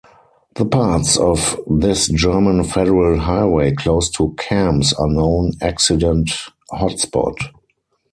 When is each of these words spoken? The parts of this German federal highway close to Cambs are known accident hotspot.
The 0.55 0.65
parts 0.65 1.15
of 1.15 1.59
this 1.69 2.07
German 2.07 2.63
federal 2.63 3.19
highway 3.19 3.75
close 3.75 4.09
to 4.17 4.33
Cambs 4.35 4.93
are 4.93 5.07
known 5.07 5.51
accident 5.61 6.31
hotspot. 6.71 7.35